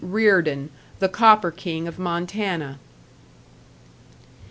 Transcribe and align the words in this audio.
Reardon, 0.03 0.71
the 0.97 1.07
copper 1.07 1.51
king 1.51 1.87
of 1.87 1.99
Montana. 1.99 2.79